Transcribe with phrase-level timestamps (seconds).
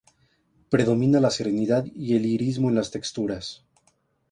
[0.71, 3.63] Predomina la serenidad y el lirismo en las texturas.